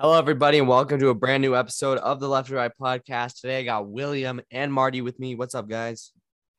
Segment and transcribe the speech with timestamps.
[0.00, 3.40] Hello, everybody, and welcome to a brand new episode of the Left to Right podcast.
[3.40, 5.36] Today, I got William and Marty with me.
[5.36, 6.10] What's up, guys?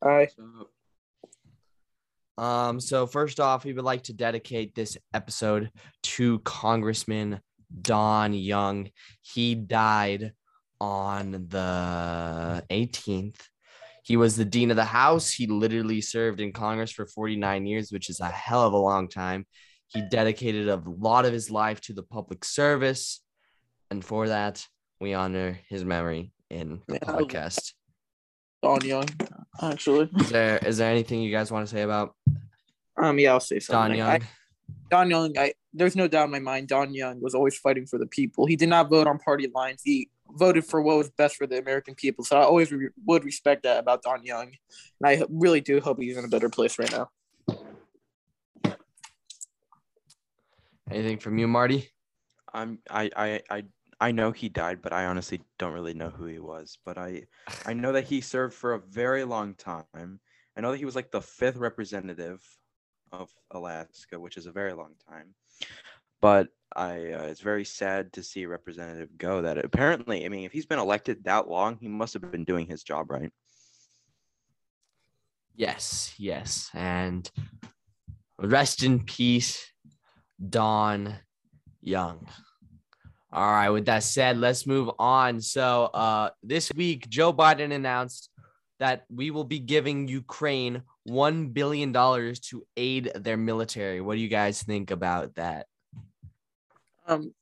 [0.02, 0.30] Hi.
[2.38, 5.70] Um, so first off, we would like to dedicate this episode
[6.04, 7.42] to Congressman
[7.82, 8.90] Don Young.
[9.22, 10.32] He died
[10.80, 13.42] on the 18th.
[14.04, 15.30] He was the dean of the House.
[15.30, 19.10] He literally served in Congress for 49 years, which is a hell of a long
[19.10, 19.46] time.
[19.88, 23.20] He dedicated a lot of his life to the public service.
[23.96, 24.68] And for that,
[25.00, 27.08] we honor his memory in the Yeah.
[27.14, 27.72] podcast.
[28.62, 29.08] Don Young,
[29.62, 30.10] actually.
[30.20, 32.14] Is there is there anything you guys want to say about
[33.02, 33.92] Um, yeah, I'll say something.
[33.92, 33.98] Don.
[33.98, 34.10] Young?
[34.10, 34.20] I,
[34.92, 36.68] Don Young, I there's no doubt in my mind.
[36.68, 38.46] Don Young was always fighting for the people.
[38.46, 39.82] He did not vote on party lines.
[39.82, 42.26] He voted for what was best for the American people.
[42.26, 44.48] So I always re- would respect that about Don Young,
[45.00, 47.10] and I really do hope he's in a better place right now.
[50.92, 51.90] Anything from you, Marty?
[52.54, 53.64] I'm I I I
[54.00, 56.78] I know he died, but I honestly don't really know who he was.
[56.86, 57.24] But I
[57.66, 60.20] I know that he served for a very long time.
[60.58, 62.42] I know that he was like the fifth representative
[63.12, 65.36] of Alaska, which is a very long time.
[66.22, 69.42] But I uh, it's very sad to see a representative go.
[69.42, 72.68] That apparently, I mean, if he's been elected that long, he must have been doing
[72.68, 73.32] his job right.
[75.56, 76.70] Yes, yes.
[76.74, 77.30] And
[78.38, 79.72] rest in peace,
[80.50, 81.16] Don
[81.82, 82.28] Young.
[83.36, 85.42] All right, with that said, let's move on.
[85.42, 88.30] So, uh, this week, Joe Biden announced
[88.80, 94.00] that we will be giving Ukraine $1 billion to aid their military.
[94.00, 95.68] What do you guys think about that?
[97.06, 97.34] Um,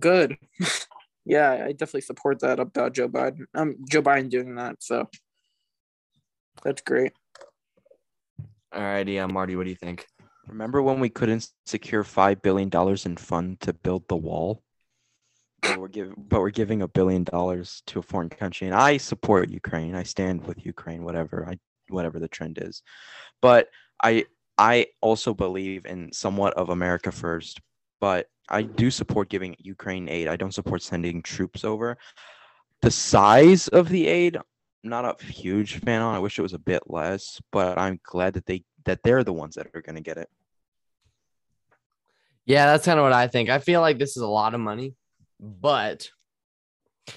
[0.00, 0.36] good.
[1.24, 3.44] yeah, I definitely support that about Joe Biden.
[3.54, 4.82] Um, Joe Biden doing that.
[4.82, 5.08] So
[6.64, 7.12] that's great.
[8.72, 10.04] All righty, uh, Marty, what do you think?
[10.48, 14.64] Remember when we couldn't secure five billion dollars in fund to build the wall?
[15.62, 18.96] But we're giving, but we're giving a billion dollars to a foreign country, and I
[18.96, 19.94] support Ukraine.
[19.94, 21.58] I stand with Ukraine, whatever I,
[21.88, 22.82] whatever the trend is.
[23.40, 23.68] But
[24.02, 24.26] I,
[24.58, 27.60] I also believe in somewhat of America first.
[28.00, 30.28] But I do support giving Ukraine aid.
[30.28, 31.96] I don't support sending troops over.
[32.80, 34.42] The size of the aid, I'm
[34.82, 36.14] not a huge fan on.
[36.14, 39.32] I wish it was a bit less, but I'm glad that they that they're the
[39.32, 40.28] ones that are going to get it.
[42.44, 43.48] Yeah, that's kind of what I think.
[43.48, 44.94] I feel like this is a lot of money,
[45.42, 46.08] but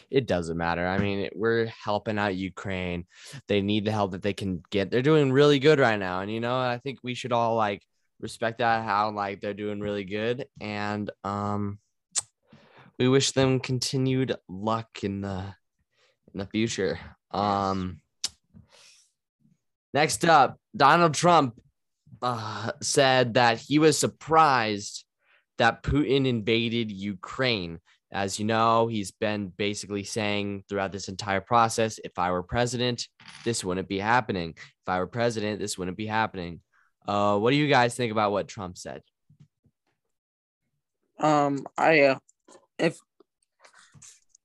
[0.10, 0.86] it doesn't matter.
[0.86, 3.06] I mean, we're helping out Ukraine.
[3.48, 4.90] They need the help that they can get.
[4.90, 6.22] They're doing really good right now.
[6.22, 7.84] And, you know, I think we should all like
[8.20, 10.48] respect that, how like they're doing really good.
[10.60, 11.78] And, um,
[12.98, 15.54] we wish them continued luck in the
[16.34, 16.98] in the future.
[17.32, 18.00] Um
[19.94, 21.62] next up, Donald Trump
[22.22, 25.04] uh, said that he was surprised
[25.58, 27.80] that Putin invaded Ukraine.
[28.16, 33.10] As you know, he's been basically saying throughout this entire process if I were president,
[33.44, 34.52] this wouldn't be happening.
[34.56, 36.62] If I were president, this wouldn't be happening.
[37.06, 39.02] Uh, what do you guys think about what Trump said?
[41.20, 42.20] Um, I uh,
[42.80, 42.98] if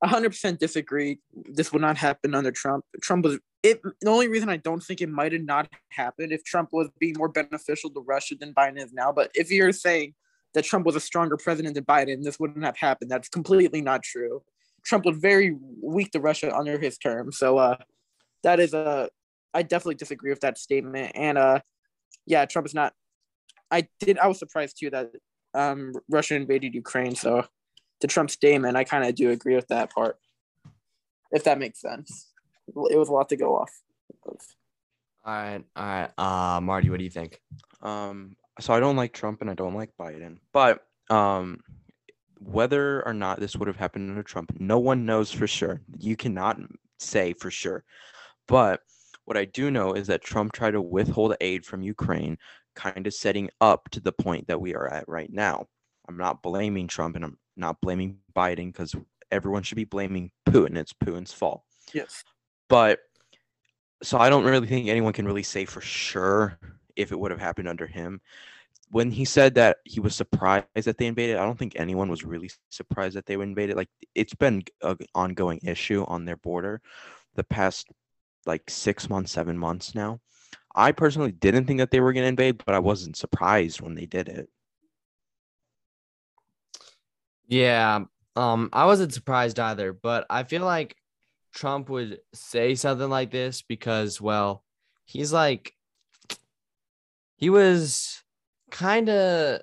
[0.03, 1.19] hundred percent disagree.
[1.33, 2.83] This would not happen under Trump.
[3.01, 3.81] Trump was it.
[4.01, 7.15] The only reason I don't think it might have not happened if Trump was being
[7.17, 9.13] more beneficial to Russia than Biden is now.
[9.13, 10.13] But if you're saying
[10.53, 13.09] that Trump was a stronger president than Biden, this wouldn't have happened.
[13.09, 14.43] That's completely not true.
[14.83, 17.31] Trump was very weak to Russia under his term.
[17.31, 17.77] So uh,
[18.43, 19.09] that is a.
[19.53, 21.11] I definitely disagree with that statement.
[21.13, 21.59] And uh,
[22.25, 22.93] yeah, Trump is not.
[23.69, 24.17] I did.
[24.17, 25.11] I was surprised too that
[25.53, 27.15] um Russia invaded Ukraine.
[27.15, 27.45] So
[27.99, 30.17] to Trump's statement, I kind of do agree with that part.
[31.31, 32.31] If that makes sense,
[32.67, 33.71] it was a lot to go off.
[35.23, 36.09] All right, all right.
[36.17, 37.39] Uh, Marty, what do you think?
[37.81, 41.61] Um, so I don't like Trump and I don't like Biden, but um,
[42.39, 45.81] whether or not this would have happened under Trump, no one knows for sure.
[45.97, 46.59] You cannot
[46.99, 47.83] say for sure.
[48.47, 48.81] But
[49.25, 52.37] what I do know is that Trump tried to withhold aid from Ukraine,
[52.75, 55.67] kind of setting up to the point that we are at right now.
[56.07, 58.95] I'm not blaming Trump and I'm not blaming Biden because
[59.31, 60.77] everyone should be blaming Putin.
[60.77, 61.63] It's Putin's fault.
[61.93, 62.23] Yes.
[62.67, 62.99] But
[64.03, 66.57] so I don't really think anyone can really say for sure
[67.01, 68.21] if it would have happened under him.
[68.91, 72.25] When he said that he was surprised that they invaded, I don't think anyone was
[72.25, 73.77] really surprised that they invaded.
[73.77, 76.81] Like it's been an ongoing issue on their border
[77.35, 77.87] the past
[78.45, 80.19] like six months, seven months now.
[80.75, 83.95] I personally didn't think that they were going to invade, but I wasn't surprised when
[83.95, 84.49] they did it.
[87.47, 88.05] Yeah,
[88.35, 90.95] um, I wasn't surprised either, but I feel like
[91.53, 94.63] Trump would say something like this because, well,
[95.05, 95.73] he's like,
[97.41, 98.21] he was
[98.69, 99.61] kind of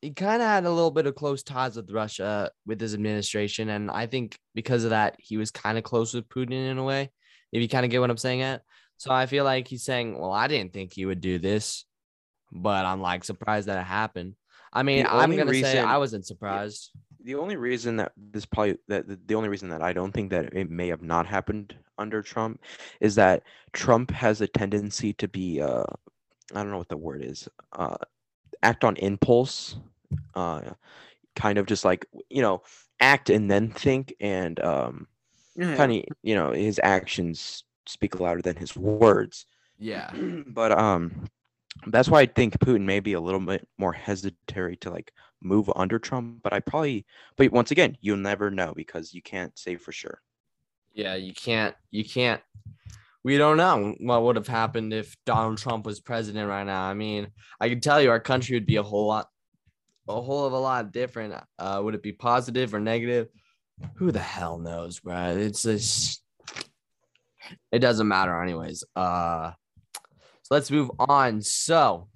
[0.00, 3.68] he kind of had a little bit of close ties with Russia with his administration,
[3.68, 6.84] and I think because of that, he was kind of close with Putin in a
[6.84, 7.10] way.
[7.52, 8.62] If you kind of get what I'm saying at,
[8.96, 11.84] so I feel like he's saying, "Well, I didn't think he would do this,
[12.50, 14.36] but I'm like surprised that it happened."
[14.72, 16.92] I mean, I'm gonna say I wasn't surprised.
[17.22, 20.30] The only reason that this probably that the, the only reason that I don't think
[20.30, 22.60] that it may have not happened under Trump
[23.00, 23.42] is that
[23.72, 25.84] Trump has a tendency to be uh
[26.54, 27.96] I don't know what the word is uh
[28.62, 29.76] act on impulse
[30.34, 30.60] uh
[31.36, 32.62] kind of just like you know
[33.00, 35.06] act and then think and um
[35.58, 39.46] kind of you know his actions speak louder than his words
[39.78, 40.10] Yeah,
[40.48, 41.24] but um
[41.86, 45.70] that's why I think Putin may be a little bit more hesitary to like move
[45.76, 46.42] under Trump.
[46.42, 47.06] But I probably,
[47.36, 50.20] but once again, you'll never know because you can't say for sure.
[50.92, 51.14] yeah.
[51.14, 51.74] You can't.
[51.90, 52.42] You can't.
[53.22, 56.84] We don't know what would have happened if Donald Trump was president right now.
[56.84, 57.28] I mean,
[57.60, 59.28] I can tell you, our country would be a whole lot,
[60.08, 61.34] a whole of a lot different.
[61.58, 63.28] Uh, would it be positive or negative?
[63.96, 65.36] Who the hell knows, bro?
[65.36, 66.22] It's just,
[67.70, 68.84] it doesn't matter, anyways.
[68.96, 69.52] Uh,
[70.42, 71.42] so let's move on.
[71.42, 72.08] So,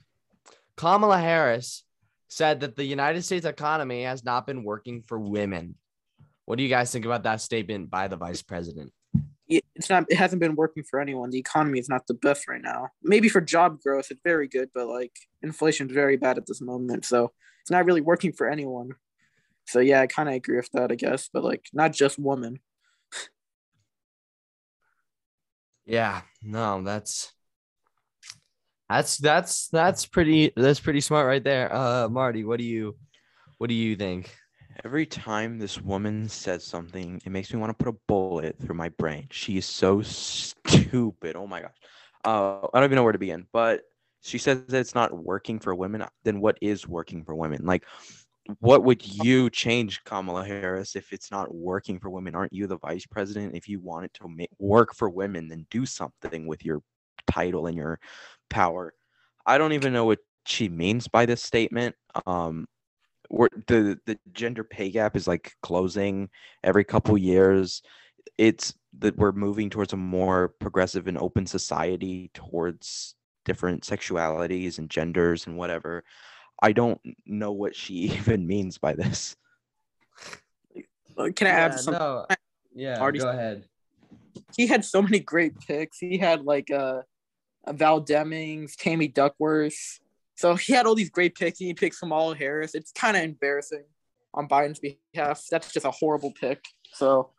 [0.77, 1.85] Kamala Harris
[2.29, 5.77] said that the United States economy has not been working for women.
[6.47, 8.93] What do you guys think about that statement by the vice president?
[9.49, 12.49] It- it's not it hasn't been working for anyone the economy is not the best
[12.49, 15.13] right now maybe for job growth it's very good but like
[15.43, 17.31] inflation's very bad at this moment so
[17.63, 18.91] it's not really working for anyone
[19.67, 22.59] so yeah i kind of agree with that i guess but like not just women
[25.87, 27.31] Yeah, no, that's
[28.89, 31.71] that's that's that's pretty that's pretty smart right there.
[31.75, 32.97] Uh Marty, what do you
[33.59, 34.35] what do you think?
[34.83, 38.75] Every time this woman says something, it makes me want to put a bullet through
[38.75, 39.29] my brain.
[39.31, 41.37] She is so stupid.
[41.37, 41.75] Oh my gosh.
[42.25, 43.47] Uh, I don't even know where to begin.
[43.53, 43.83] But
[44.23, 46.05] she says that it's not working for women.
[46.25, 47.65] Then what is working for women?
[47.65, 47.85] Like,
[48.61, 52.35] what would you change, Kamala Harris, if it's not working for women?
[52.35, 53.55] Aren't you the vice president?
[53.55, 56.83] If you want it to make, work for women, then do something with your
[57.27, 58.01] title and your
[58.51, 58.93] power.
[59.47, 61.95] I don't even know what she means by this statement.
[62.27, 62.67] Um,
[63.35, 66.29] we're, the the gender pay gap is like closing
[66.63, 67.83] every couple years.
[68.39, 73.15] It's that we're moving towards a more progressive and open society towards
[73.45, 76.05] different sexualities and genders and whatever.
[76.63, 79.37] I don't know what she even means by this.
[81.37, 82.27] Can i add Yeah, some no,
[82.75, 83.65] yeah, Marty- go ahead.
[84.57, 87.03] he had so many great picks he had like uh
[87.73, 90.01] val demings tammy duckworth
[90.37, 93.23] so he had all these great picks and he picked kamala harris it's kind of
[93.23, 93.85] embarrassing
[94.35, 97.31] on biden's behalf that's just a horrible pick so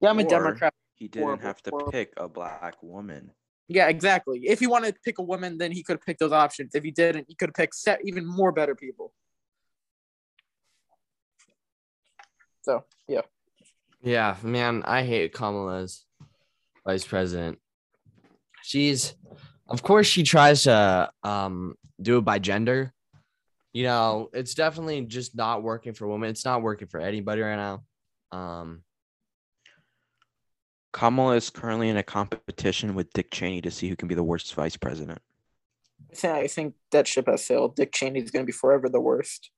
[0.00, 1.92] yeah i'm a Or democrat He didn't Horrible, have to horrible.
[1.92, 3.32] pick a black woman.
[3.66, 4.40] Yeah, exactly.
[4.46, 6.74] If he wanted to pick a woman, then he could have picked those options.
[6.74, 9.12] If he didn't, he could have picked set even more better people.
[12.62, 13.22] So yeah,
[14.02, 16.04] Yeah, man, I hate Kamala's
[16.86, 17.58] vice president.
[18.62, 19.14] She's,
[19.68, 22.92] of course, she tries to um do it by gender.
[23.72, 26.30] You know, it's definitely just not working for women.
[26.30, 27.82] It's not working for anybody right now.
[28.30, 28.82] Um,
[30.92, 34.22] Kamala is currently in a competition with Dick Cheney to see who can be the
[34.22, 35.20] worst vice president.
[36.12, 37.74] I think, I think that ship has sailed.
[37.74, 39.50] Dick Cheney is going to be forever the worst.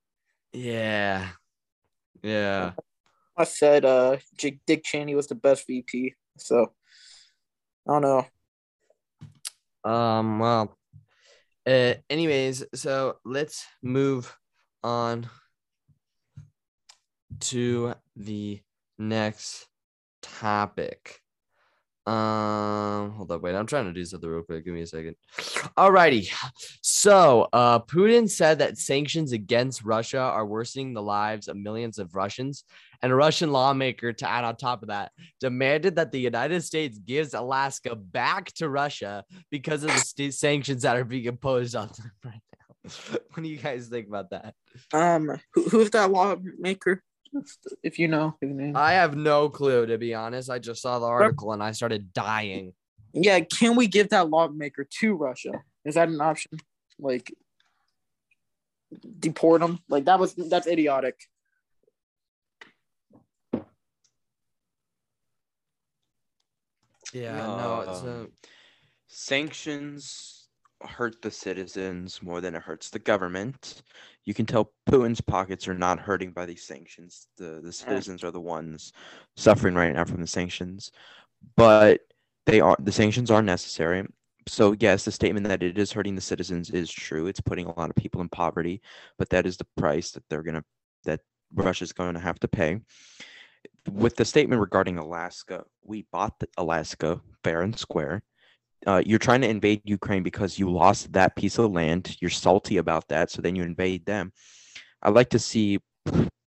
[0.54, 1.28] yeah,
[2.22, 2.72] yeah.
[3.36, 6.14] I said uh, Dick Cheney was the best VP.
[6.38, 6.72] So
[7.86, 8.26] I don't know.
[9.86, 10.76] Um, well,
[11.64, 14.36] uh, anyways, so let's move
[14.82, 15.28] on
[17.38, 18.60] to the
[18.98, 19.68] next
[20.22, 21.20] topic.
[22.06, 24.64] Um, hold up, wait, I'm trying to do something real quick.
[24.64, 25.16] Give me a second.
[25.76, 26.32] Alrighty.
[26.80, 32.14] So, uh, Putin said that sanctions against Russia are worsening the lives of millions of
[32.14, 32.62] Russians,
[33.02, 35.10] and a Russian lawmaker, to add on top of that,
[35.40, 40.82] demanded that the United States gives Alaska back to Russia because of the st- sanctions
[40.82, 43.18] that are being imposed on them right now.
[43.34, 44.54] what do you guys think about that?
[44.92, 47.02] Um, who, who's that lawmaker?
[47.82, 48.76] If you know his name.
[48.76, 50.50] I have no clue, to be honest.
[50.50, 52.72] I just saw the article and I started dying.
[53.12, 55.62] yeah, can we give that lawmaker to Russia?
[55.84, 56.58] Is that an option?
[56.98, 57.32] Like
[59.18, 59.78] deport him?
[59.88, 61.18] Like that was that's idiotic.
[67.12, 68.46] Yeah, no, it's Um, uh,
[69.06, 70.45] Sanctions
[70.82, 73.82] hurt the citizens more than it hurts the government.
[74.24, 77.28] You can tell Putin's pockets are not hurting by these sanctions.
[77.36, 78.92] The the citizens are the ones
[79.36, 80.90] suffering right now from the sanctions.
[81.56, 82.00] But
[82.44, 84.06] they are the sanctions are necessary,
[84.48, 87.26] so yes, the statement that it is hurting the citizens is true.
[87.26, 88.80] It's putting a lot of people in poverty,
[89.18, 90.64] but that is the price that they're gonna
[91.04, 91.20] that
[91.54, 92.80] Russia's going to have to pay.
[93.90, 98.22] With the statement regarding Alaska, we bought the Alaska fair and square.
[98.86, 102.16] Uh, you're trying to invade Ukraine because you lost that piece of land.
[102.20, 104.32] You're salty about that, so then you invade them.
[105.02, 105.80] I'd like to see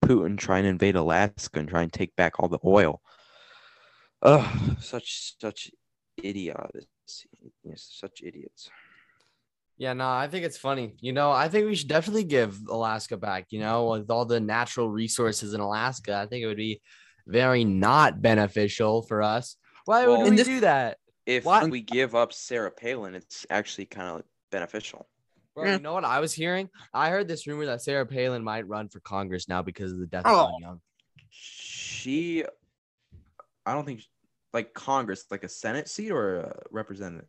[0.03, 3.01] Putin try and invade Alaska and try and take back all the oil.
[4.21, 5.71] Ugh, such such
[6.21, 6.87] idiots.
[7.63, 8.69] Yes, such idiots.
[9.77, 10.95] Yeah, no, I think it's funny.
[10.99, 13.47] You know, I think we should definitely give Alaska back.
[13.49, 16.81] You know, with all the natural resources in Alaska, I think it would be
[17.27, 19.55] very not beneficial for us.
[19.85, 20.97] Why Well, would And we this- do that?
[21.29, 21.69] If What?
[21.69, 25.07] we give up Sarah Palin, it's actually kind of beneficial.
[25.53, 25.73] Bro, Yeah.
[25.75, 26.71] you know what I was hearing?
[26.91, 30.07] I heard this rumor that Sarah Palin might run for Congress now because of the
[30.07, 30.47] death of Oh.
[30.49, 30.81] Don Young.
[31.29, 32.43] She,
[33.63, 34.01] I don't think
[34.53, 37.27] like Congress, like a Senate seat or a representative.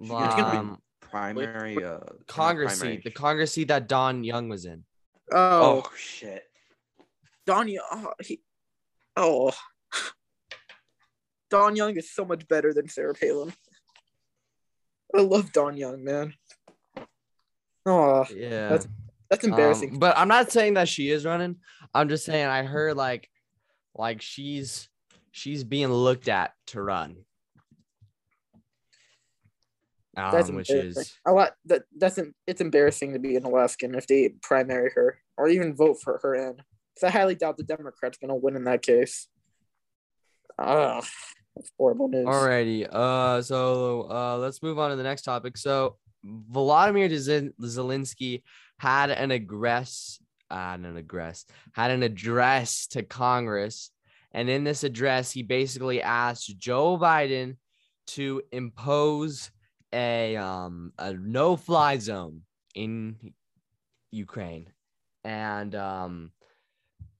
[0.00, 1.98] She gets gonna be- Um, primary uh
[2.28, 2.98] Congress primary.
[2.98, 4.84] seat, the Congress seat that Don Young was in.
[5.32, 6.44] Oh, Oh shit.
[7.44, 7.84] Don Young.
[7.90, 8.40] Oh, he,
[9.16, 9.52] oh.
[11.54, 13.52] Don Young is so much better than Sarah Palin.
[15.14, 16.34] I love Don Young, man.
[17.86, 18.70] Oh, Yeah.
[18.70, 18.88] That's
[19.30, 19.92] that's embarrassing.
[19.92, 21.56] Um, but I'm not saying that she is running.
[21.94, 23.30] I'm just saying I heard like
[23.94, 24.88] like she's
[25.30, 27.18] she's being looked at to run.
[30.16, 31.02] that's Um, which embarrassing.
[31.02, 31.52] is a lot.
[31.66, 32.18] That that's
[32.48, 36.34] it's embarrassing to be an Alaskan if they primary her or even vote for her
[36.34, 36.56] in.
[36.56, 39.28] Because I highly doubt the Democrats gonna win in that case.
[40.58, 41.00] Ah,
[41.56, 42.26] that's horrible news.
[42.26, 42.88] alrighty.
[42.90, 45.56] Uh so uh let's move on to the next topic.
[45.56, 45.96] So
[46.50, 48.42] Volodymyr Zel- Zelensky
[48.78, 50.20] had an address
[50.50, 53.90] uh, an address had an address to Congress.
[54.32, 57.56] And in this address, he basically asked Joe Biden
[58.08, 59.50] to impose
[59.92, 62.42] a um a no-fly zone
[62.74, 63.16] in
[64.10, 64.68] Ukraine.
[65.22, 66.32] And um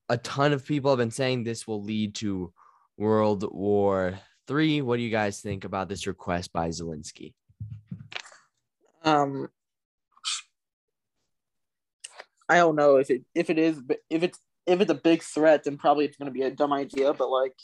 [0.08, 2.52] a ton of people have been saying this will lead to
[2.96, 4.82] World War Three.
[4.82, 7.34] What do you guys think about this request by Zelensky?
[9.02, 9.48] Um,
[12.48, 15.22] I don't know if it if it is but if it's if it's a big
[15.22, 17.12] threat, then probably it's gonna be a dumb idea.
[17.12, 17.54] But like,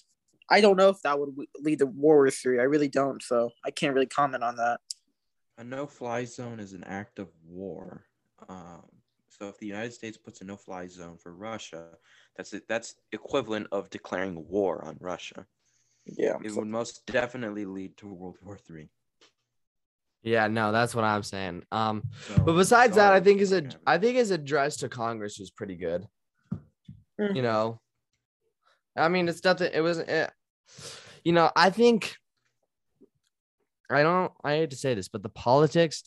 [0.50, 2.58] I don't know if that would lead to World War Three.
[2.58, 4.80] I really don't, so I can't really comment on that.
[5.58, 8.06] A no-fly zone is an act of war.
[8.48, 8.86] Um,
[9.40, 11.86] so if the United States puts a no-fly zone for Russia,
[12.36, 12.64] that's it.
[12.68, 15.46] That's equivalent of declaring war on Russia.
[16.04, 16.36] Yeah.
[16.44, 18.90] It so- would most definitely lead to World War Three.
[20.22, 21.62] Yeah, no, that's what I'm saying.
[21.72, 25.38] Um, So, but besides that, I think his ad- I think his address to Congress
[25.38, 26.06] was pretty good.
[27.18, 27.34] Hmm.
[27.34, 27.80] You know,
[28.94, 29.70] I mean, it's nothing.
[29.72, 30.30] It was, it,
[31.24, 32.16] you know, I think
[33.90, 34.30] I don't.
[34.44, 36.02] I hate to say this, but the politics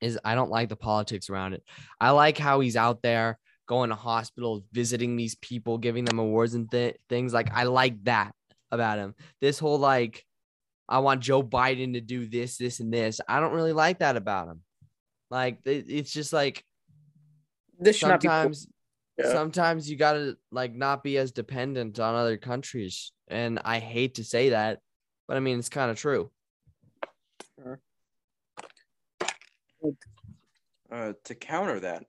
[0.00, 0.18] is.
[0.24, 1.62] I don't like the politics around it.
[2.00, 6.54] I like how he's out there going to hospitals, visiting these people, giving them awards
[6.54, 7.32] and th- things.
[7.32, 8.32] Like I like that
[8.70, 9.14] about him.
[9.40, 10.24] This whole like,
[10.88, 13.20] I want Joe Biden to do this, this, and this.
[13.28, 14.62] I don't really like that about him.
[15.30, 16.64] Like it- it's just like
[17.78, 18.28] this should not be.
[18.28, 18.68] sometimes
[19.18, 19.32] Yeah.
[19.32, 24.24] sometimes you gotta like not be as dependent on other countries and i hate to
[24.24, 24.80] say that
[25.26, 26.30] but i mean it's kind of true
[30.90, 32.04] uh, to counter that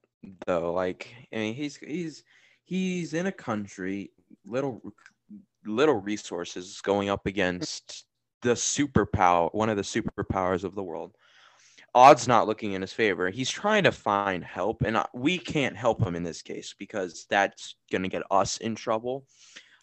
[0.45, 2.23] though like i mean he's he's
[2.63, 4.11] he's in a country
[4.45, 4.81] little
[5.65, 8.05] little resources going up against
[8.41, 11.15] the superpower one of the superpowers of the world.
[11.95, 13.29] Odds not looking in his favor.
[13.29, 17.75] He's trying to find help and we can't help him in this case because that's
[17.91, 19.25] going to get us in trouble.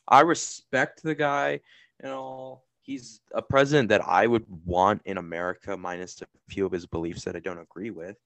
[0.06, 1.60] I respect the guy
[2.00, 6.72] and all he's a president that i would want in america minus a few of
[6.72, 8.18] his beliefs that i don't agree with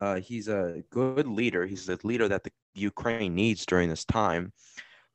[0.00, 1.66] uh, he's a good leader.
[1.66, 4.52] He's the leader that the Ukraine needs during this time.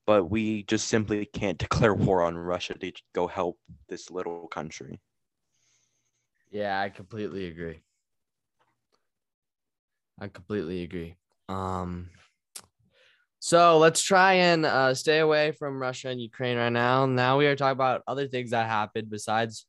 [0.06, 3.60] But we just simply can't declare war on Russia to go help
[3.90, 5.02] this little country.
[6.52, 7.82] yeah i completely agree
[10.20, 11.16] i completely agree
[11.50, 12.10] um
[13.46, 17.46] so let's try and uh, stay away from russia and ukraine right now now we
[17.46, 19.66] are talking about other things that happened besides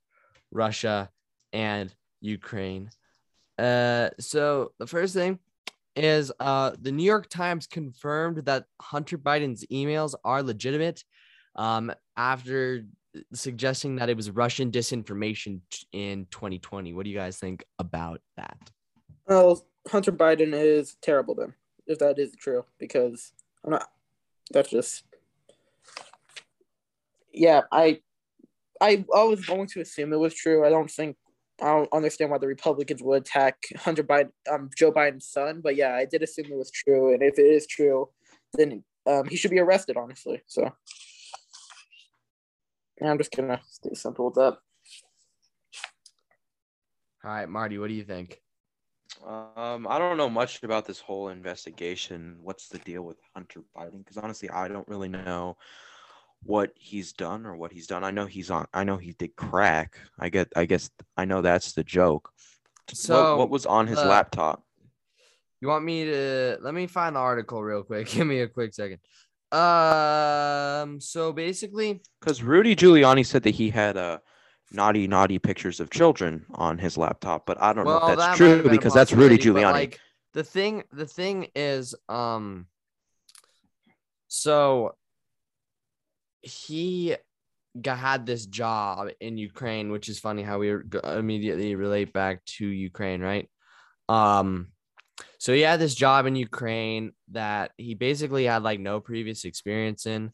[0.52, 1.10] russia
[1.52, 2.88] and ukraine
[3.58, 5.38] Uh, so the first thing
[5.96, 8.62] is uh the New York Times confirmed that
[8.92, 10.98] Hunter Biden's emails are legitimate
[11.54, 11.84] um
[12.16, 12.60] after
[13.32, 15.60] suggesting that it was Russian disinformation
[15.92, 16.92] in 2020.
[16.94, 18.58] What do you guys think about that?
[19.28, 19.52] Well,
[19.92, 21.54] Hunter Biden is terrible then,
[21.86, 23.32] if that is true, because
[23.64, 23.88] I'm not.
[24.52, 25.04] That's just.
[27.32, 28.00] Yeah, I.
[28.80, 30.66] I I was going to assume it was true.
[30.66, 31.16] I don't think
[31.60, 35.60] I don't understand why the Republicans would attack Hunter Biden, um, Joe Biden's son.
[35.62, 38.08] But yeah, I did assume it was true, and if it is true,
[38.54, 39.96] then um, he should be arrested.
[39.96, 40.72] Honestly, so
[43.00, 44.58] yeah, I'm just gonna stay simple with that.
[47.24, 48.43] All right, Marty, what do you think?
[49.24, 52.36] Um, I don't know much about this whole investigation.
[52.42, 53.98] What's the deal with Hunter Biden?
[53.98, 55.56] Because honestly, I don't really know
[56.42, 58.04] what he's done or what he's done.
[58.04, 58.66] I know he's on.
[58.72, 59.98] I know he did crack.
[60.18, 60.52] I get.
[60.56, 62.30] I guess I know that's the joke.
[62.92, 64.62] So what, what was on his uh, laptop?
[65.60, 68.08] You want me to let me find the article real quick.
[68.10, 68.98] Give me a quick second.
[69.52, 74.18] Um, so basically, Because Rudy Giuliani said that he had uh,
[74.74, 78.36] naughty, naughty pictures of children on his laptop, but I don't know if that's might
[78.36, 79.72] true have been a because that's Rudy Giuliani.
[79.72, 80.00] Like
[80.32, 82.66] the thing, the thing is, um,
[84.28, 84.94] so
[86.42, 87.16] he
[87.80, 92.66] got, had this job in Ukraine, which is funny how we immediately relate back to
[92.66, 93.48] Ukraine, right?
[94.08, 94.68] Um,
[95.38, 100.06] so he had this job in Ukraine that he basically had like no previous experience
[100.06, 100.32] in,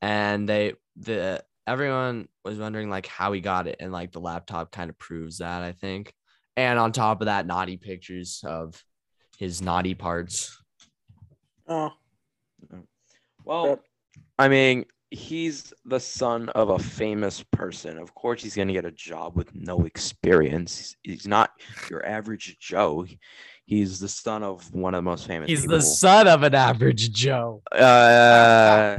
[0.00, 4.72] and they the everyone was wondering like how he got it, and like the laptop
[4.72, 6.14] kind of proves that I think.
[6.56, 8.82] And on top of that, naughty pictures of
[9.38, 10.56] his naughty parts.
[11.66, 11.92] Oh,
[13.44, 13.80] Well,
[14.38, 17.98] I mean, he's the son of a famous person.
[17.98, 20.78] Of course, he's going to get a job with no experience.
[20.78, 21.52] He's, he's not
[21.88, 23.06] your average Joe.
[23.64, 25.48] He's the son of one of the most famous.
[25.48, 25.76] He's people.
[25.76, 27.62] the son of an average Joe.
[27.70, 28.98] Uh,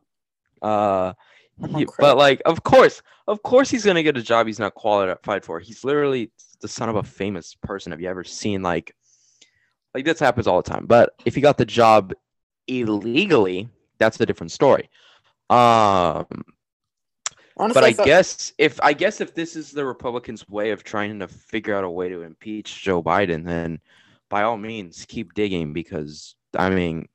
[0.62, 1.12] uh,
[1.76, 5.44] he- but like, of course, of course, he's gonna get a job he's not qualified
[5.44, 5.60] for.
[5.60, 7.92] He's literally the son of a famous person.
[7.92, 8.94] Have you ever seen like,
[9.94, 10.86] like this happens all the time?
[10.86, 12.12] But if he got the job
[12.66, 14.88] illegally, that's a different story.
[15.48, 16.26] Um,
[17.56, 20.84] honestly, but I thought- guess if I guess if this is the Republicans' way of
[20.84, 23.80] trying to figure out a way to impeach Joe Biden, then
[24.28, 27.08] by all means keep digging because I mean,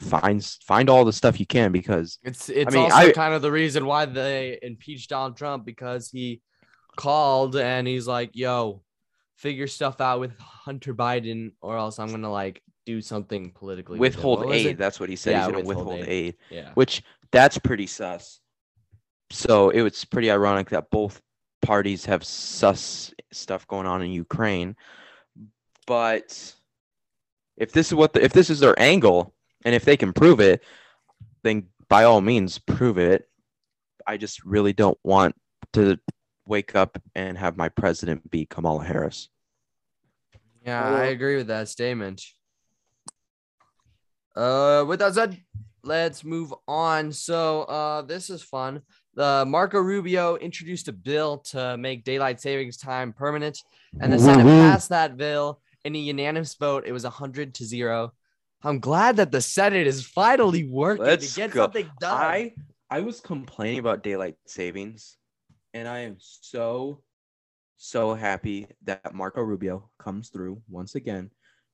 [0.00, 3.42] find find all the stuff you can because It's it's mean, also I- kind of
[3.42, 6.40] the reason why they impeached Donald Trump because he
[6.96, 8.82] called and he's like, "Yo,
[9.36, 14.50] figure stuff out with Hunter Biden, or else I'm gonna like do something politically." withhold
[14.52, 14.78] aid.
[14.78, 15.32] That's what he said.
[15.32, 16.34] Yeah, He's gonna withhold withhold aid.
[16.34, 16.70] aid, Yeah.
[16.74, 18.40] which that's pretty sus.
[19.30, 21.20] So it was pretty ironic that both
[21.62, 24.74] parties have sus stuff going on in Ukraine.
[25.86, 26.54] But
[27.56, 30.40] if this is what the, if this is their angle, and if they can prove
[30.40, 30.62] it,
[31.42, 33.28] then by all means prove it.
[34.06, 35.34] I just really don't want
[35.74, 35.98] to
[36.46, 39.28] wake up and have my president be Kamala Harris.
[40.64, 42.22] Yeah, I agree with that statement.
[44.36, 45.38] Uh, with that said,
[45.82, 47.12] let's move on.
[47.12, 48.82] So, uh, this is fun.
[49.14, 53.58] The Marco Rubio introduced a bill to make daylight savings time permanent,
[54.00, 56.84] and the Senate passed that bill in a unanimous vote.
[56.86, 58.12] It was hundred to zero.
[58.62, 61.62] I'm glad that the Senate is finally working Let's to get go.
[61.62, 62.12] something done.
[62.12, 62.52] I
[62.90, 65.16] I was complaining about daylight savings,
[65.72, 67.02] and I am so
[67.76, 71.30] so happy that Marco Rubio comes through once again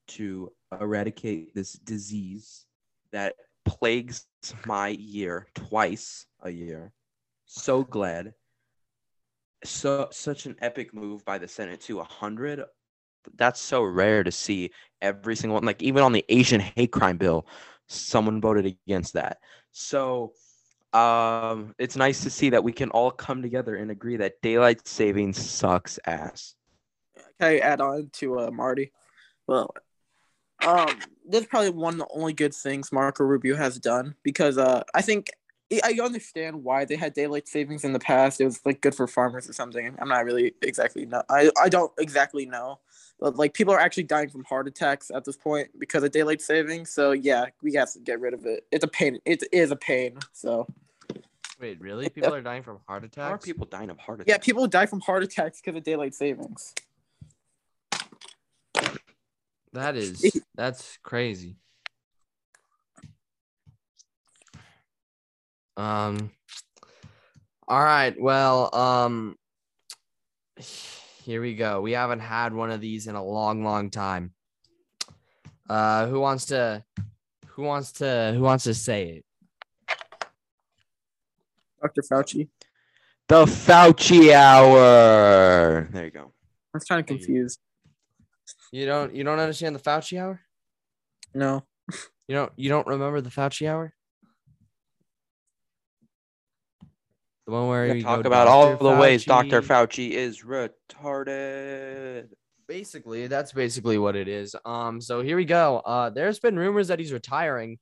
[0.09, 2.65] to eradicate this disease
[3.11, 4.25] that plagues
[4.65, 6.93] my year twice a year.
[7.47, 8.35] So glad.
[9.65, 12.65] So such an epic move by the Senate to 100
[13.37, 14.71] that's so rare to see
[15.03, 17.47] every single one like even on the Asian hate crime bill
[17.89, 19.39] someone voted against that.
[19.73, 20.33] So
[20.93, 24.87] um it's nice to see that we can all come together and agree that daylight
[24.87, 26.55] savings sucks ass.
[27.41, 28.93] Can I add on to uh, Marty?
[29.47, 29.75] Well,
[30.65, 34.59] um, this is probably one of the only good things Marco Rubio has done because
[34.59, 35.31] uh, I think
[35.85, 38.41] I understand why they had daylight savings in the past.
[38.41, 39.97] It was like good for farmers or something.
[39.99, 41.23] I'm not really exactly know.
[41.29, 42.81] I I don't exactly know,
[43.19, 46.91] like people are actually dying from heart attacks at this point because of daylight savings.
[46.91, 48.67] So yeah, we have to get rid of it.
[48.71, 49.19] It's a pain.
[49.25, 50.19] It is a pain.
[50.33, 50.67] So
[51.59, 52.11] Wait, really?
[52.11, 53.27] People are dying from heart attacks?
[53.27, 54.29] How are people dying of heart attacks?
[54.29, 56.75] yeah, people die from heart attacks because of daylight savings.
[59.73, 61.57] That is that's crazy.
[65.77, 66.31] Um
[67.69, 69.37] all right, well, um
[71.27, 71.81] here we go.
[71.81, 74.33] We haven't had one of these in a long, long time.
[75.69, 76.85] Uh who wants to
[77.49, 79.25] who wants to who wants to say it?
[81.83, 82.03] Dr.
[82.03, 82.49] Fauci.
[83.27, 85.89] The Fauci hour.
[85.91, 86.33] There you go.
[86.73, 87.59] I was kind of Thank confused.
[88.71, 90.41] You don't you don't understand the Fauci hour?
[91.35, 91.67] No.
[92.29, 93.93] You don't you don't remember the Fauci hour?
[97.47, 98.83] The one where We you talk go, about all "Dr.
[98.85, 99.63] the ways Dr.
[99.63, 102.29] Fauci." Fauci is retarded.
[102.67, 104.57] Basically, that's basically what it is.
[104.65, 105.79] Um, so here we go.
[105.79, 107.79] Uh, there's been rumors that he's retiring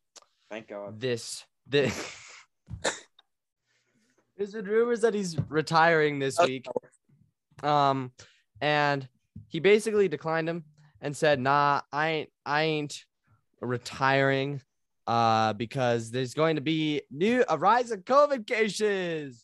[0.50, 1.00] Thank God.
[1.00, 2.14] this this.
[4.36, 6.66] there's been rumors that he's retiring this week.
[7.62, 8.12] Um,
[8.60, 9.08] and
[9.48, 10.64] he basically declined him
[11.00, 13.04] and said, "Nah, I ain't, I ain't
[13.62, 14.60] retiring,
[15.06, 19.43] uh, because there's going to be new a rise of COVID cases."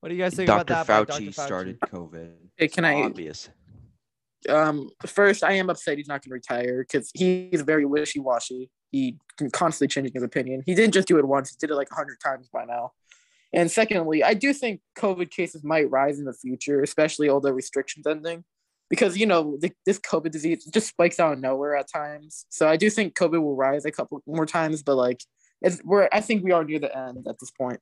[0.00, 0.62] What do you guys think Dr.
[0.72, 1.06] about that?
[1.06, 1.32] by Fauci, Dr.
[1.32, 2.32] started COVID.
[2.56, 3.48] Hey, can I Obvious.
[4.48, 8.70] um first I am upset he's not gonna retire because he's very wishy-washy.
[8.90, 10.62] He can constantly changing his opinion.
[10.66, 12.92] He didn't just do it once, he did it like a hundred times by now.
[13.52, 17.52] And secondly, I do think COVID cases might rise in the future, especially all the
[17.52, 18.44] restrictions ending.
[18.88, 22.46] Because you know, the, this COVID disease just spikes out of nowhere at times.
[22.50, 25.20] So I do think COVID will rise a couple more times, but like
[25.62, 27.80] it's we're I think we are near the end at this point.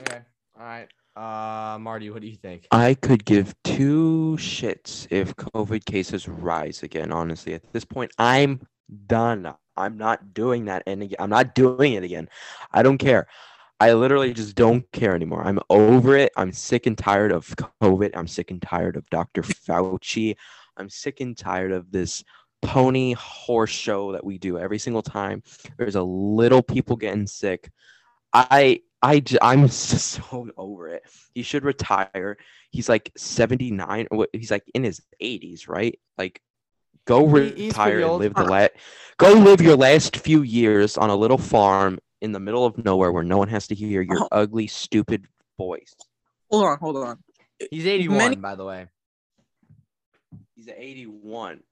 [0.00, 0.20] Okay.
[0.58, 0.88] All right.
[1.16, 2.66] Uh, Marty, what do you think?
[2.70, 7.12] I could give two shits if COVID cases rise again.
[7.12, 8.66] Honestly, at this point, I'm
[9.06, 9.52] done.
[9.76, 12.28] I'm not doing that, and ag- I'm not doing it again.
[12.72, 13.26] I don't care.
[13.80, 15.42] I literally just don't care anymore.
[15.42, 16.32] I'm over it.
[16.36, 17.46] I'm sick and tired of
[17.82, 18.10] COVID.
[18.14, 19.42] I'm sick and tired of Dr.
[19.42, 20.36] Fauci.
[20.76, 22.22] I'm sick and tired of this
[22.62, 25.42] pony horse show that we do every single time.
[25.78, 27.70] There's a little people getting sick.
[28.32, 31.02] I I I'm just so over it.
[31.34, 32.36] He should retire.
[32.70, 35.98] He's like 79 or what he's like in his 80s, right?
[36.18, 36.40] Like
[37.06, 38.68] go He- retire and live the la-
[39.16, 43.10] go live your last few years on a little farm in the middle of nowhere
[43.10, 44.28] where no one has to hear your Oh.
[44.30, 45.94] ugly stupid voice.
[46.50, 47.18] Hold on, hold on.
[47.70, 48.86] He's 81, Many- by the way.
[50.56, 51.62] He's 81.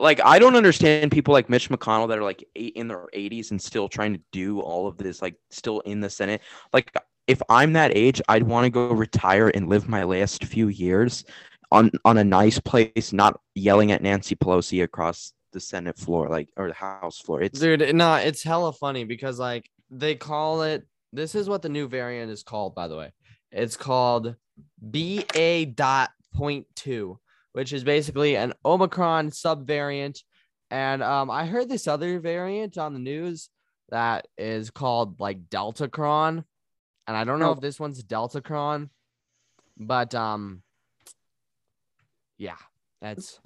[0.00, 3.50] Like I don't understand people like Mitch McConnell that are like eight in their 80s
[3.50, 6.40] and still trying to do all of this, like still in the Senate.
[6.72, 6.92] Like
[7.26, 11.24] if I'm that age, I'd want to go retire and live my last few years
[11.70, 16.48] on on a nice place, not yelling at Nancy Pelosi across the Senate floor, like
[16.56, 17.42] or the House floor.
[17.42, 20.86] It's Dude, no, it's hella funny because like they call it.
[21.12, 23.12] This is what the new variant is called, by the way.
[23.52, 24.36] It's called
[24.80, 27.18] BA dot point two,
[27.52, 30.22] which is basically an Omicron subvariant.
[30.70, 33.48] And um, I heard this other variant on the news
[33.90, 36.44] that is called like Deltacron,
[37.08, 37.52] and I don't know Oh.
[37.52, 38.88] if this one's Deltacron,
[39.76, 40.62] but um,
[42.38, 42.56] yeah,
[43.00, 43.40] that's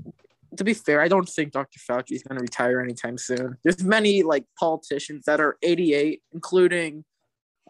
[0.56, 1.80] to be fair, I don't think Dr.
[1.80, 3.56] Fauci is going to retire anytime soon.
[3.64, 7.04] There's many like politicians that are 88, including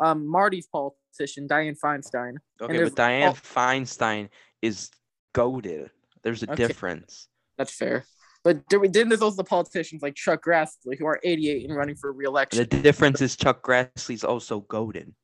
[0.03, 2.35] um, Marty's politician Dianne Feinstein.
[2.61, 4.29] okay, but Dianne all- Feinstein
[4.61, 4.91] is
[5.33, 5.91] goaded.
[6.25, 6.67] There's a Okay.
[6.67, 7.29] difference.
[7.59, 8.05] That's fair.
[8.43, 11.95] But there, then there's also the politicians like Chuck Grassley who are 88 and running
[11.97, 12.59] for re-election.
[12.59, 15.15] The difference is Chuck Grassley's also goaded.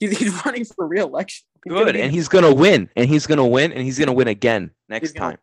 [0.00, 1.44] He's, he's running for re-election.
[1.64, 4.12] He's gonna Good, be- and he's gonna win, and he's gonna win, and he's gonna
[4.12, 5.38] win again next gonna- time.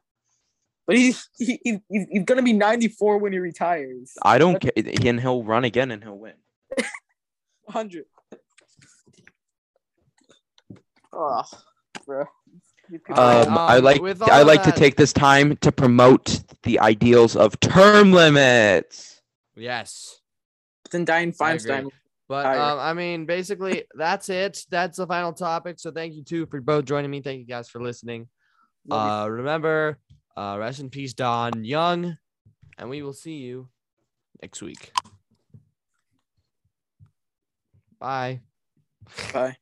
[0.88, 4.14] but he's he, he, he's, he's going to be 94 when he retires.
[4.22, 6.36] I don't care, and he'll run again, and he'll win.
[7.66, 8.06] 100.
[11.14, 11.44] Oh,
[12.06, 12.26] bro.
[12.90, 16.80] These Um, I um, like I all like to take this time to promote the
[16.80, 19.22] ideals of term limits.
[19.56, 20.20] yes.
[20.92, 21.56] then Dianne I.
[21.56, 21.90] Feinstein.
[22.28, 24.66] But um, I mean, basically, that's it.
[24.72, 25.80] That's the final topic.
[25.80, 27.22] So thank you two for both joining me.
[27.22, 28.28] Thank you guys for listening.
[28.90, 30.00] Uh, remember,
[30.36, 32.18] uh, rest in peace, Don Young,
[32.78, 33.70] and we will see you
[34.42, 34.92] next week.
[38.00, 38.42] Bye.
[39.34, 39.58] Bye.